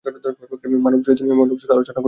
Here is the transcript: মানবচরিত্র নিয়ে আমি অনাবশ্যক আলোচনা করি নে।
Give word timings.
মানবচরিত্র 0.85 1.21
নিয়ে 1.23 1.35
আমি 1.35 1.43
অনাবশ্যক 1.43 1.69
আলোচনা 1.71 1.83
করি 1.83 1.87
নে। 1.87 1.99